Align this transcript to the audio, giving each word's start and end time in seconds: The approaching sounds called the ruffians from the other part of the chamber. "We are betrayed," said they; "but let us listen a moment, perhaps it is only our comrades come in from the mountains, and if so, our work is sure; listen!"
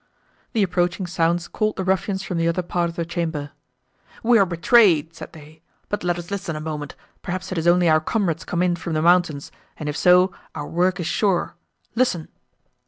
The 0.53 0.63
approaching 0.63 1.05
sounds 1.05 1.47
called 1.47 1.75
the 1.75 1.83
ruffians 1.83 2.23
from 2.23 2.39
the 2.39 2.47
other 2.47 2.63
part 2.63 2.89
of 2.89 2.95
the 2.95 3.05
chamber. 3.05 3.51
"We 4.23 4.39
are 4.39 4.47
betrayed," 4.47 5.13
said 5.13 5.33
they; 5.33 5.61
"but 5.89 6.03
let 6.03 6.17
us 6.17 6.31
listen 6.31 6.55
a 6.55 6.59
moment, 6.59 6.95
perhaps 7.21 7.51
it 7.51 7.57
is 7.59 7.67
only 7.67 7.87
our 7.87 7.99
comrades 8.01 8.43
come 8.43 8.63
in 8.63 8.75
from 8.75 8.93
the 8.93 9.03
mountains, 9.03 9.51
and 9.77 9.87
if 9.87 9.95
so, 9.95 10.31
our 10.55 10.65
work 10.67 10.99
is 10.99 11.05
sure; 11.05 11.53
listen!" 11.93 12.29